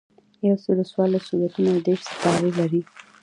[0.47, 2.81] یوسلو څوارلس سورتونه او دېرش سپارې لري.